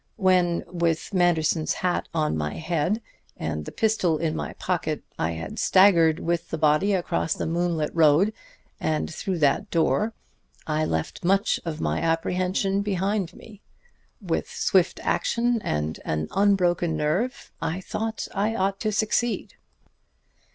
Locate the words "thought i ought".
17.79-18.79